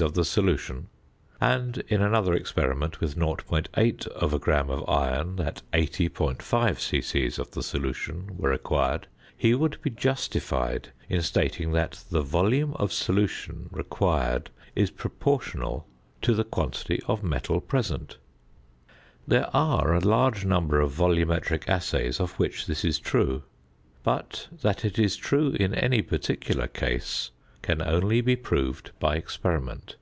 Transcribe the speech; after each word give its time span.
of 0.00 0.14
the 0.14 0.24
solution, 0.24 0.86
and 1.40 1.78
in 1.88 2.00
another 2.00 2.32
experiment 2.32 3.00
with 3.00 3.16
0.8 3.16 4.40
gram 4.40 4.70
of 4.70 4.88
iron 4.88 5.34
that 5.34 5.60
80.5 5.72 6.78
c.c. 6.78 7.26
of 7.40 7.50
the 7.50 7.64
solution 7.64 8.36
were 8.36 8.50
required, 8.50 9.08
he 9.36 9.56
would 9.56 9.82
be 9.82 9.90
justified 9.90 10.90
in 11.08 11.20
stating 11.20 11.72
that 11.72 12.04
the 12.12 12.22
volume 12.22 12.74
of 12.74 12.92
solution 12.92 13.68
required 13.72 14.50
is 14.76 14.92
proportional 14.92 15.84
to 16.22 16.32
the 16.32 16.44
quantity 16.44 17.02
of 17.08 17.24
metal 17.24 17.60
present. 17.60 18.18
There 19.26 19.50
are 19.52 19.94
a 19.94 19.98
large 19.98 20.44
number 20.44 20.80
of 20.80 20.92
volumetric 20.92 21.68
assays 21.68 22.20
of 22.20 22.38
which 22.38 22.66
this 22.68 22.84
is 22.84 23.00
true, 23.00 23.42
but 24.04 24.46
that 24.62 24.84
it 24.84 24.96
is 24.96 25.16
true 25.16 25.56
in 25.58 25.74
any 25.74 26.02
particular 26.02 26.68
case 26.68 27.32
can 27.60 27.82
only 27.82 28.20
be 28.20 28.36
proved 28.36 28.92
by 29.00 29.16
experiment. 29.16 29.96